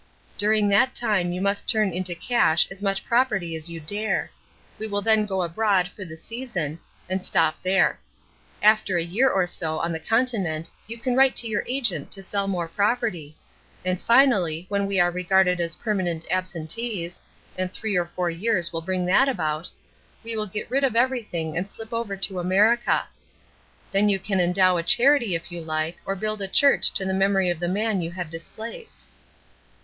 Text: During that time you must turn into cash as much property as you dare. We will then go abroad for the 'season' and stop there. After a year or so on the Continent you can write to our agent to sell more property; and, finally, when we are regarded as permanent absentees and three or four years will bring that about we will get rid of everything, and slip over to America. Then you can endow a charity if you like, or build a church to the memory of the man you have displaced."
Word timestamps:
During 0.35 0.67
that 0.69 0.95
time 0.95 1.31
you 1.31 1.41
must 1.41 1.69
turn 1.69 1.91
into 1.91 2.15
cash 2.15 2.67
as 2.71 2.81
much 2.81 3.05
property 3.05 3.55
as 3.55 3.69
you 3.69 3.79
dare. 3.79 4.31
We 4.79 4.87
will 4.87 5.03
then 5.03 5.27
go 5.27 5.43
abroad 5.43 5.89
for 5.89 6.03
the 6.03 6.17
'season' 6.17 6.79
and 7.07 7.23
stop 7.23 7.61
there. 7.61 7.99
After 8.63 8.97
a 8.97 9.03
year 9.03 9.29
or 9.29 9.45
so 9.45 9.77
on 9.77 9.91
the 9.91 9.99
Continent 9.99 10.71
you 10.87 10.97
can 10.97 11.15
write 11.15 11.35
to 11.35 11.53
our 11.53 11.63
agent 11.67 12.09
to 12.13 12.23
sell 12.23 12.47
more 12.47 12.67
property; 12.67 13.35
and, 13.85 14.01
finally, 14.01 14.65
when 14.69 14.87
we 14.87 14.99
are 14.99 15.11
regarded 15.11 15.61
as 15.61 15.75
permanent 15.75 16.25
absentees 16.31 17.21
and 17.55 17.71
three 17.71 17.95
or 17.95 18.07
four 18.07 18.31
years 18.31 18.73
will 18.73 18.81
bring 18.81 19.05
that 19.05 19.29
about 19.29 19.69
we 20.23 20.35
will 20.35 20.47
get 20.47 20.71
rid 20.71 20.83
of 20.83 20.95
everything, 20.95 21.55
and 21.55 21.69
slip 21.69 21.93
over 21.93 22.17
to 22.17 22.39
America. 22.39 23.03
Then 23.91 24.09
you 24.09 24.17
can 24.17 24.39
endow 24.39 24.77
a 24.77 24.81
charity 24.81 25.35
if 25.35 25.51
you 25.51 25.61
like, 25.61 25.99
or 26.07 26.15
build 26.15 26.41
a 26.41 26.47
church 26.47 26.91
to 26.93 27.05
the 27.05 27.13
memory 27.13 27.51
of 27.51 27.59
the 27.59 27.67
man 27.69 28.01
you 28.01 28.09
have 28.13 28.31
displaced." 28.31 29.05